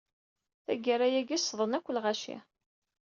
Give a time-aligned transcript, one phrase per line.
[0.65, 2.37] Taggara-agi, ṣṣḍen akk lɣaci.